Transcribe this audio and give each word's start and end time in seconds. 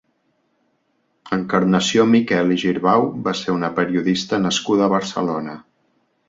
Encarnació 1.35 2.05
Miquel 2.13 2.53
i 2.55 2.57
Girbau 2.63 3.05
va 3.29 3.35
ser 3.43 3.55
una 3.57 3.71
periodista 3.81 4.41
nascuda 4.49 4.89
a 4.89 4.91
Barcelona. 4.97 5.57